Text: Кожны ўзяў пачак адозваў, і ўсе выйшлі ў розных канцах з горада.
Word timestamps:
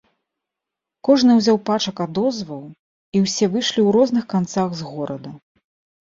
Кожны 1.07 1.33
ўзяў 1.39 1.57
пачак 1.67 1.95
адозваў, 2.05 2.63
і 3.19 3.21
ўсе 3.25 3.45
выйшлі 3.55 3.69
ў 3.83 3.89
розных 3.97 4.25
канцах 4.33 4.69
з 4.79 4.89
горада. 4.95 5.31